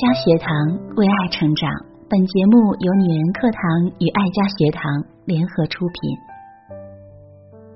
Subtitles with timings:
[0.00, 0.48] 家学堂
[0.96, 1.68] 为爱成长。
[2.08, 3.60] 本节目由女人课堂
[4.00, 4.80] 与爱家学堂
[5.26, 6.16] 联合出品。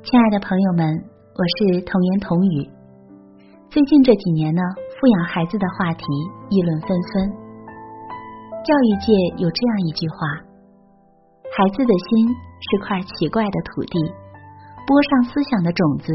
[0.02, 0.88] 亲爱的朋友们，
[1.36, 2.64] 我是童言童语。
[3.68, 4.62] 最近这几年呢，
[4.96, 6.04] 富养孩子的话题
[6.48, 7.28] 议论纷纷。
[8.64, 10.16] 教育界有这样一句话：
[11.52, 14.00] 孩子的心是块奇怪的土地，
[14.88, 16.08] 播上思想的种子，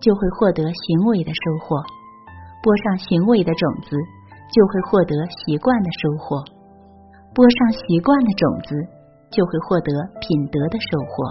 [0.00, 1.80] 就会获得行为的收获；
[2.60, 3.96] 播上行为的种子。
[4.52, 6.42] 就会获得习惯的收获，
[7.34, 8.70] 播上习惯的种子，
[9.30, 11.26] 就会获得品德的收获；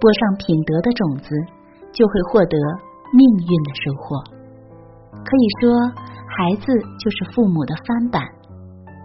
[0.00, 1.28] 播上品德的种子，
[1.92, 2.56] 就会获得
[3.12, 4.16] 命运的收获。
[5.12, 5.70] 可以说，
[6.26, 6.66] 孩子
[6.98, 8.22] 就是父母的翻版，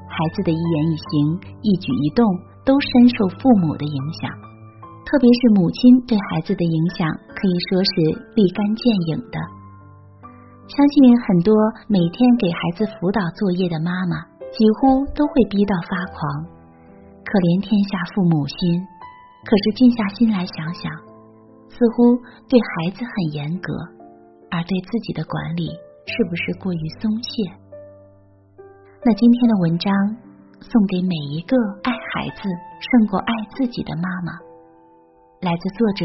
[0.08, 2.26] 孩子的一言一行、一举一动
[2.66, 4.32] 都深受父母的影响，
[5.06, 7.92] 特别是母亲对孩子的影响，可以说是
[8.34, 9.57] 立竿见影的。
[10.68, 11.56] 相信很多
[11.88, 14.20] 每天给孩子辅导作业的妈妈，
[14.52, 16.44] 几乎都会逼到发狂。
[17.24, 18.84] 可怜天下父母心，
[19.48, 20.92] 可是静下心来想想，
[21.72, 22.20] 似乎
[22.52, 23.72] 对孩子很严格，
[24.52, 25.72] 而对自己的管理
[26.04, 27.48] 是不是过于松懈？
[29.08, 29.88] 那今天的文章
[30.60, 31.56] 送给每一个
[31.88, 34.36] 爱孩子胜过爱自己的妈妈，
[35.40, 36.04] 来自作者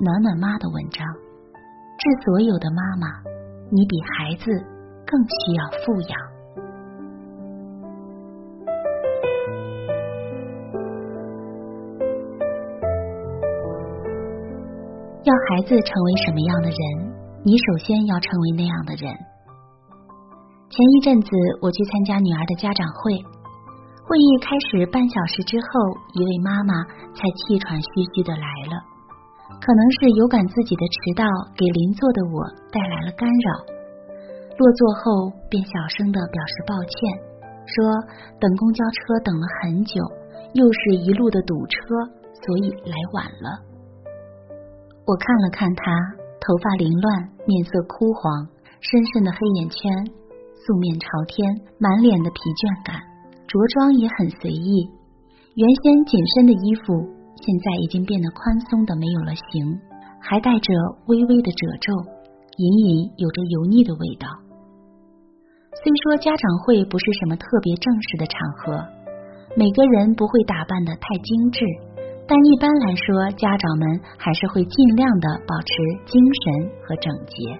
[0.00, 3.36] 暖暖妈的文章，致所有的妈妈。
[3.70, 4.50] 你比孩子
[5.06, 6.18] 更需要富养。
[15.24, 16.78] 要孩子成为什么样的人，
[17.44, 19.12] 你首先要成为那样的人。
[20.70, 21.28] 前一阵子
[21.60, 23.12] 我去参加女儿的家长会，
[24.02, 25.68] 会议开始半小时之后，
[26.14, 26.72] 一位妈妈
[27.12, 28.97] 才气喘吁吁的来了。
[29.60, 31.24] 可能是有感自己的迟到
[31.56, 33.48] 给邻座的我带来了干扰，
[34.56, 36.92] 落座后便小声的表示抱歉，
[37.66, 37.76] 说
[38.38, 40.00] 等公交车等了很久，
[40.54, 41.78] 又是一路的堵车，
[42.44, 43.64] 所以来晚了。
[45.06, 45.92] 我看了看他，
[46.40, 48.46] 头发凌乱，面色枯黄，
[48.80, 49.90] 深深的黑眼圈，
[50.54, 51.44] 素面朝天，
[51.78, 53.00] 满脸的疲倦感，
[53.48, 54.88] 着装也很随意，
[55.56, 57.17] 原先紧身的衣服。
[57.40, 59.78] 现在已经变得宽松的没有了形，
[60.20, 60.74] 还带着
[61.06, 61.92] 微微的褶皱，
[62.56, 64.26] 隐隐有着油腻的味道。
[65.78, 68.84] 虽说家长会不是什么特别正式的场合，
[69.56, 71.64] 每个人不会打扮的太精致，
[72.26, 75.72] 但一般来说，家长们还是会尽量的保持
[76.10, 77.56] 精神和整洁。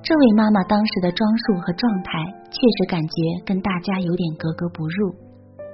[0.00, 3.14] 这位妈妈当时的装束和状态，确实感觉
[3.44, 5.12] 跟大家有点格格不入。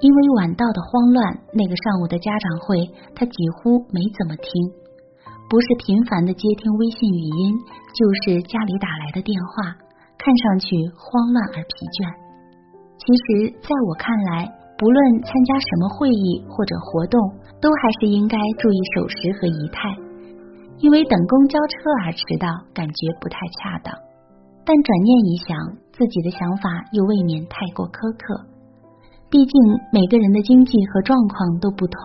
[0.05, 1.17] 因为晚到的慌乱，
[1.49, 2.77] 那个上午的家长会，
[3.17, 4.45] 他几乎没怎么听，
[5.49, 7.57] 不是频繁的接听微信语音，
[7.89, 9.73] 就是家里打来的电话，
[10.13, 12.05] 看上去慌乱而疲倦。
[13.01, 14.45] 其实，在我看来，
[14.77, 17.17] 不论参加什么会议或者活动，
[17.57, 19.89] 都还是应该注意守时和仪态，
[20.85, 21.73] 因为等公交车
[22.05, 22.45] 而迟到，
[22.77, 23.89] 感觉不太恰当。
[24.61, 25.57] 但转念一想，
[25.97, 28.53] 自己的想法又未免太过苛刻。
[29.35, 29.51] 毕竟
[29.91, 31.99] 每个人的经济和状况都不同，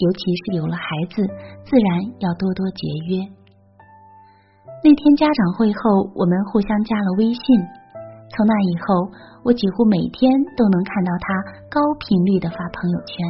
[0.00, 1.20] 尤其是有了孩子，
[1.68, 3.20] 自然要多多节约。
[4.80, 7.44] 那天家长会后，我们互相加了微信。
[8.32, 9.12] 从那以后，
[9.44, 11.28] 我几乎每天都能看到他
[11.68, 13.28] 高频率的发朋友圈，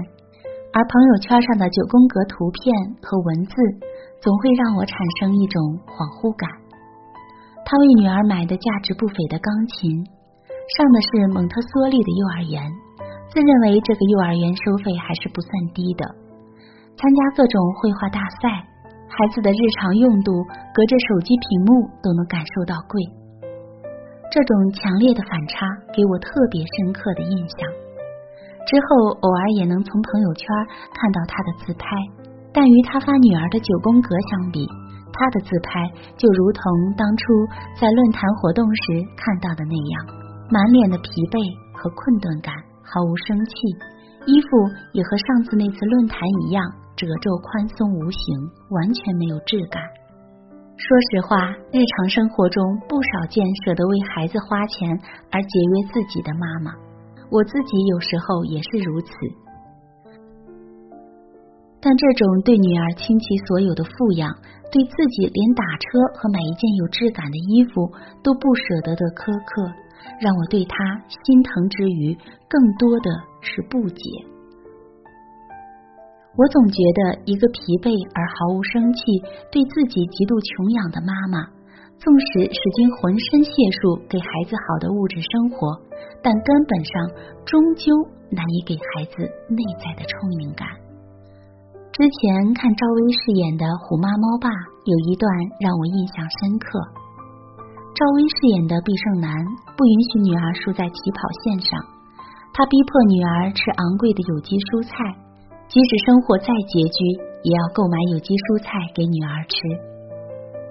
[0.71, 2.71] 而朋友圈上的九宫格图片
[3.03, 3.51] 和文字，
[4.23, 5.59] 总会让我产生一种
[5.91, 6.47] 恍惚感。
[7.67, 10.07] 他为女儿买的价值不菲的钢琴，
[10.79, 12.63] 上的是蒙特梭利的幼儿园。
[13.31, 16.03] 自认为这个幼儿园收费还是不算低的，
[16.99, 18.51] 参加各种绘画大赛，
[19.07, 20.35] 孩子的日常用度
[20.75, 22.99] 隔着手机屏幕都能感受到贵。
[24.31, 27.59] 这种强烈的反差给我特别深刻的印象。
[28.67, 30.47] 之后偶尔也能从朋友圈
[30.91, 31.87] 看到他的自拍，
[32.53, 34.67] 但与他发女儿的九宫格相比，
[35.15, 35.87] 他的自拍
[36.19, 36.63] 就如同
[36.99, 37.23] 当初
[37.79, 39.95] 在论坛活动时看到的那样，
[40.51, 41.39] 满脸的疲惫
[41.79, 42.55] 和困顿感。
[42.93, 43.55] 毫无生气，
[44.27, 44.49] 衣服
[44.93, 46.65] 也和上次那次论坛一样，
[46.97, 48.21] 褶皱宽松无形，
[48.71, 49.81] 完全没有质感。
[50.77, 51.37] 说实话，
[51.71, 54.99] 日常生活中不少见舍得为孩子花钱
[55.31, 56.73] 而节约自己的妈妈，
[57.31, 59.13] 我自己有时候也是如此。
[61.83, 64.35] 但这种对女儿倾其所有的富养，
[64.73, 65.87] 对自己连打车
[66.19, 67.89] 和买一件有质感的衣服
[68.23, 69.73] 都不舍得的苛刻。
[70.21, 70.75] 让我对他
[71.25, 72.17] 心疼之余，
[72.49, 73.11] 更多的
[73.41, 74.03] 是不解。
[76.39, 79.01] 我总觉得，一个疲惫而毫无生气、
[79.51, 81.43] 对自己极度穷养的妈妈，
[81.99, 83.51] 纵使使尽浑身解
[83.83, 85.75] 数给孩子好的物质生活，
[86.23, 86.93] 但根本上
[87.45, 87.91] 终究
[88.31, 90.15] 难以给孩子内在的充
[90.47, 90.65] 盈感。
[91.91, 94.49] 之前看赵薇饰演的《虎妈猫爸》，
[94.87, 95.27] 有一段
[95.59, 97.00] 让我印象深刻。
[98.01, 99.29] 赵薇饰演的毕胜男
[99.77, 101.77] 不允许女儿输在起跑线上，
[102.49, 104.97] 他逼迫女儿吃昂贵的有机蔬菜，
[105.69, 106.97] 即使生活再拮据，
[107.45, 109.53] 也要购买有机蔬菜给女儿吃。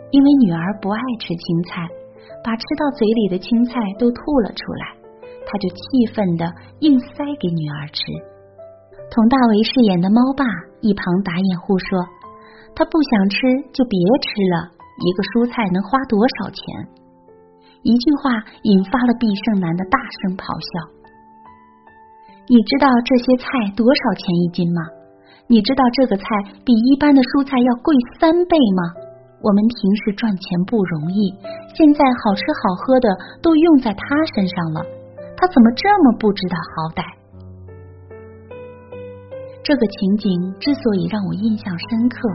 [0.10, 1.86] 因为女儿不爱吃青菜，
[2.42, 4.98] 把吃到嘴里的青菜都吐了出来，
[5.46, 6.50] 他就气愤的
[6.82, 8.10] 硬塞给女儿吃。
[9.14, 10.50] 佟大为饰演的猫爸
[10.82, 11.94] 一旁打掩护说
[12.74, 13.38] ：“他不想吃
[13.70, 16.66] 就别吃了，一个蔬菜能花多少钱？”
[17.84, 20.72] 一句话引发了毕胜男的大声咆哮。
[22.50, 23.46] 你知道这些菜
[23.78, 24.82] 多少钱一斤吗？
[25.48, 26.26] 你知道这个菜
[26.66, 28.82] 比一般的蔬菜要贵三倍吗？
[29.40, 31.32] 我们平时赚钱不容易，
[31.72, 33.08] 现在好吃好喝的
[33.40, 34.04] 都用在他
[34.36, 34.84] 身上了，
[35.40, 37.02] 他怎么这么不知道好歹？
[39.64, 40.28] 这个情景
[40.60, 42.28] 之所以让我印象深刻，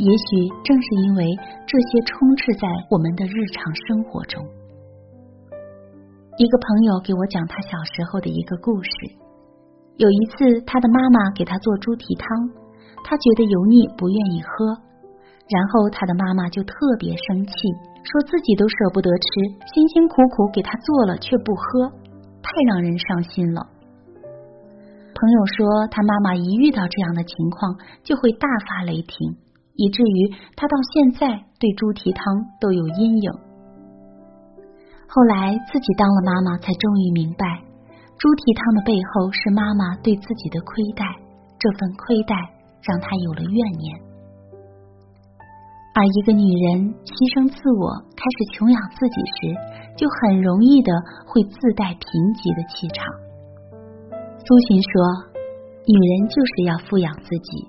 [0.00, 1.26] 也许正是因为
[1.68, 4.40] 这些充斥在我们的日常生活中。
[6.38, 8.90] 一个朋友给我讲他小时候的一个故事，
[9.96, 12.26] 有一次他的妈妈给他做猪蹄汤，
[13.04, 14.72] 他觉得油腻，不愿意喝。
[15.48, 17.52] 然后他的妈妈就特别生气，
[18.02, 19.28] 说自己都舍不得吃，
[19.74, 21.92] 辛辛苦苦给他做了却不喝，
[22.40, 23.60] 太让人伤心了。
[25.12, 29.36] 朋友说，他妈妈一遇到这样的情况就会大发雷霆，
[29.76, 32.24] 以至于他到现在对猪蹄汤
[32.58, 33.51] 都有阴影。
[35.12, 37.44] 后来自己当了妈妈，才终于明白，
[38.16, 41.04] 猪蹄汤的背后是妈妈对自己的亏待，
[41.60, 42.32] 这份亏待
[42.80, 43.92] 让她有了怨念。
[45.92, 47.84] 而一个女人牺牲自我，
[48.16, 49.52] 开始穷养自己时，
[50.00, 50.88] 就很容易的
[51.28, 52.08] 会自带贫
[52.40, 53.04] 瘠的气场。
[54.40, 54.92] 苏洵说
[55.84, 57.68] ：“女人就是要富养自己，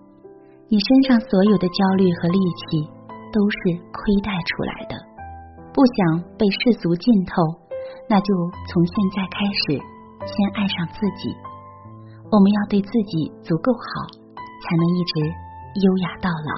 [0.71, 2.87] 你身上所有的焦虑和戾气
[3.35, 4.95] 都是亏待出来的。
[5.73, 7.33] 不想被世俗浸透，
[8.07, 8.29] 那就
[8.69, 9.81] 从现在开始，
[10.21, 11.33] 先爱上自己。
[12.29, 13.85] 我们要对自己足够好，
[14.37, 15.13] 才能一直
[15.81, 16.53] 优雅到老。”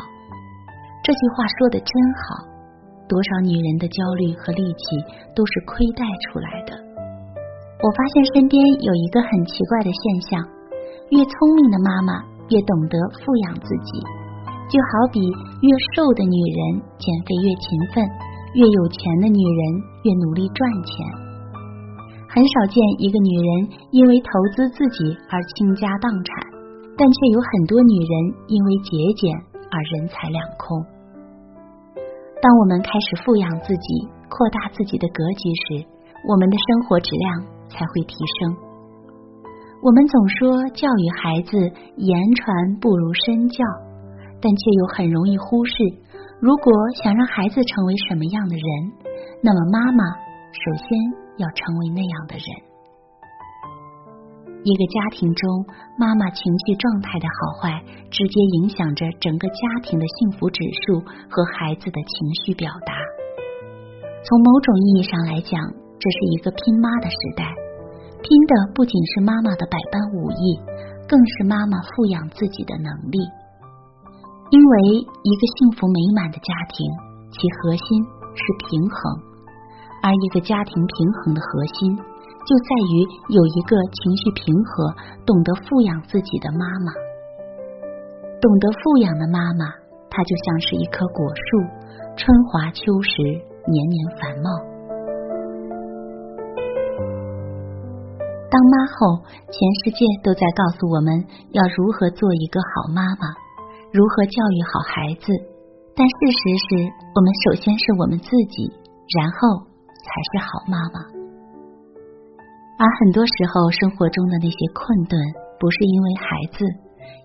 [1.04, 1.92] 这句话说的真
[2.28, 2.44] 好，
[3.08, 4.84] 多少女人的焦虑和戾气
[5.32, 6.76] 都是亏待出来的。
[7.80, 10.44] 我发现身边有一个很奇怪的现象：
[11.16, 12.20] 越聪明的妈妈
[12.52, 14.04] 越懂得富养自己，
[14.68, 15.24] 就好比
[15.64, 16.60] 越瘦的女人
[17.00, 18.04] 减肥越勤奋，
[18.56, 19.60] 越有钱的女人
[20.08, 20.96] 越努力赚钱。
[22.32, 26.48] 很少见一个女人因为投资自己而倾家荡产，
[26.96, 28.16] 但却有很多女人
[28.48, 29.36] 因为节俭
[29.68, 30.80] 而人财两空。
[32.42, 33.88] 当我们开始富养自己、
[34.32, 35.88] 扩大自己的格局时，
[36.24, 38.56] 我们的生活质量才会提升。
[39.84, 41.60] 我们总说教育孩子
[41.98, 43.64] 言传不如身教，
[44.40, 45.74] 但却又很容易忽视，
[46.40, 46.72] 如果
[47.02, 48.66] 想让孩子成为什么样的人，
[49.42, 50.04] 那么妈妈
[50.52, 50.88] 首先
[51.38, 52.46] 要成为那样的人。
[54.66, 55.66] 一个家庭中，
[55.98, 61.00] 妈妈情绪状态的好坏，直接影响着整个家庭的幸福指数
[61.30, 62.94] 和孩子的情绪表达。
[64.26, 65.62] 从某种意义上来讲，
[66.00, 67.46] 这是一个拼妈的时代，
[68.24, 70.60] 拼的不仅是妈妈的百般武艺，
[71.08, 73.20] 更是妈妈富养自己的能力。
[74.52, 74.76] 因为
[75.24, 76.86] 一个幸福美满的家庭，
[77.32, 78.04] 其核心
[78.38, 79.00] 是平衡，
[80.04, 81.98] 而一个家庭平衡的核心。
[82.46, 82.94] 就在于
[83.34, 84.94] 有一个情绪平和、
[85.26, 86.94] 懂得富养自己的妈妈。
[88.40, 89.66] 懂得富养的妈妈，
[90.12, 91.58] 她就像是一棵果树，
[92.16, 93.24] 春华秋实，
[93.66, 94.48] 年年繁茂。
[98.46, 103.34] 当妈后，全世界都在告诉我们要如何做一个好妈妈，
[103.96, 105.32] 如何教育好孩子。
[105.96, 106.68] 但事实是
[107.16, 108.68] 我们首先是我们自己，
[109.16, 111.00] 然后才是好妈妈。
[112.76, 115.16] 而很多时候，生活中的那些困顿，
[115.56, 116.68] 不是因为孩子，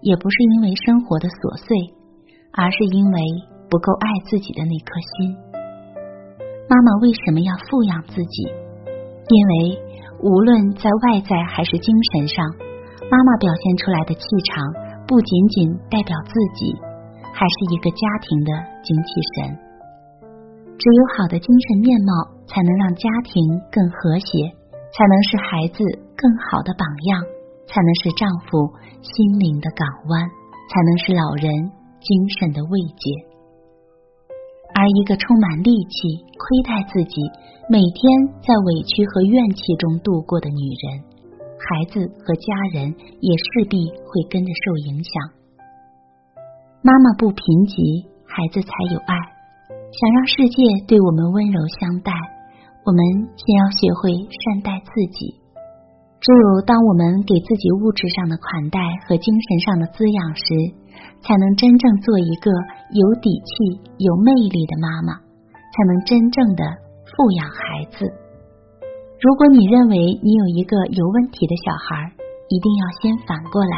[0.06, 1.74] 也不是因为生活的琐碎，
[2.54, 3.18] 而是因为
[3.66, 5.34] 不够爱自己的那颗心。
[6.70, 8.46] 妈妈为什么要富养自己？
[8.46, 9.74] 因为
[10.22, 12.46] 无论在外在还是精神上，
[13.10, 14.62] 妈妈表现出来的气场，
[15.10, 16.70] 不仅仅代表自己，
[17.34, 18.50] 还是一个家庭的
[18.86, 19.58] 精气神。
[20.78, 23.42] 只有好的精神面貌，才能让家庭
[23.74, 24.54] 更和谐。
[24.90, 25.78] 才能是孩子
[26.18, 27.22] 更好的榜样，
[27.66, 28.70] 才能是丈夫
[29.02, 30.26] 心灵的港湾，
[30.66, 31.46] 才能是老人
[32.02, 33.04] 精神的慰藉。
[34.74, 37.22] 而一个充满戾气、亏待自己、
[37.70, 38.02] 每天
[38.42, 41.06] 在委屈和怨气中度过的女人，
[41.70, 45.14] 孩子和家人也势必会跟着受影响。
[46.82, 47.38] 妈妈不贫
[47.70, 47.78] 瘠，
[48.26, 49.14] 孩子才有爱。
[49.94, 50.58] 想让世界
[50.90, 52.10] 对我们温柔相待，
[52.82, 52.98] 我们
[53.38, 55.38] 先要学会善待自己。
[56.18, 60.46] 只有当我们给自己物质上的款待和精神上的滋养时，
[61.22, 62.50] 才能真正做一个
[62.90, 65.14] 有底气、有魅力的妈妈，
[65.70, 66.62] 才能真正的
[67.14, 68.10] 富养孩子。
[69.20, 72.08] 如果你认为你有一个有问题的小孩，
[72.48, 73.76] 一定要先反过来，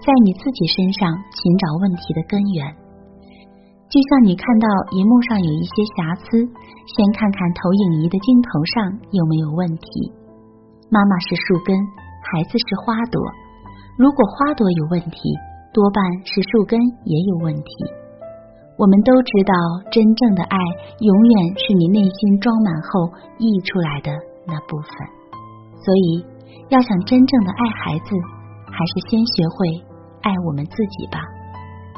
[0.00, 1.04] 在你自己身上
[1.36, 2.64] 寻找问题的根源。
[3.92, 4.64] 就像你看到
[4.96, 6.48] 荧幕上有一些瑕疵，
[6.96, 9.84] 先看看投影仪的镜头上有没有问题。
[10.88, 11.76] 妈妈是树根，
[12.32, 13.20] 孩子是花朵。
[14.00, 15.20] 如果花朵有问题，
[15.76, 17.68] 多半是树根也有问题。
[18.80, 19.52] 我们都知道，
[19.92, 20.56] 真正的爱
[21.04, 24.08] 永远是你内心装满后溢出来的
[24.50, 24.90] 那部分。
[25.80, 26.26] 所以，
[26.68, 28.10] 要想真正的爱孩子，
[28.68, 29.56] 还是先学会
[30.20, 31.22] 爱我们自己吧。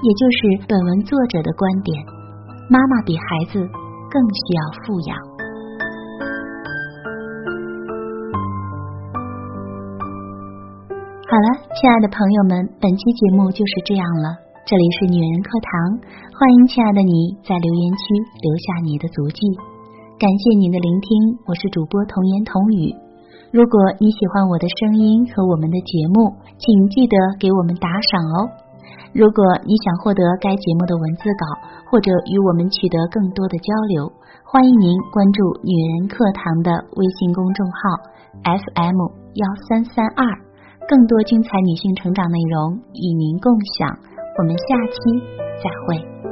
[0.02, 1.98] 也就是本文作者的观点：
[2.70, 5.16] 妈妈比孩子更需要富养。
[11.26, 14.36] 好了，亲爱的朋友们，本期节目就是这样了。
[14.66, 15.98] 这里是女人课堂，
[16.38, 18.04] 欢迎亲爱的你在留言区
[18.42, 19.71] 留下你的足迹。
[20.18, 22.94] 感谢您的聆听，我是主播童言童语。
[23.50, 28.36] 如果你喜欢我的声音和我们的节目，请记得给我们打赏哦。
[29.12, 31.44] 如果你想获得该节目的文字稿，
[31.90, 34.10] 或者与我们取得更多的交流，
[34.46, 37.78] 欢迎您关注女人课堂的微信公众号
[38.46, 38.98] FM
[39.34, 40.22] 幺三三二。
[40.88, 43.90] 更多精彩女性成长内容与您共享，
[44.38, 44.98] 我们下期
[45.62, 46.31] 再会。